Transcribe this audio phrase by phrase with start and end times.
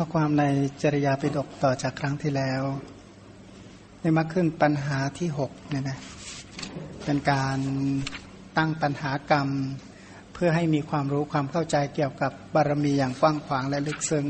[0.00, 0.44] ข้อความใน
[0.82, 2.62] จริยาปิฎกต่อจากครั้งที่แล้ว
[4.00, 5.98] ได้มาขึ้นปัญหาที่หกเนี่ยนะ
[7.04, 7.58] เป็นการ
[8.56, 9.48] ตั้งปัญหากรรม
[10.34, 14.26] เพื่อให้มีความรู้ความเข้าใจเกี่ยวกับบารมีอย่างกว้างขวางและลึกซึ้ง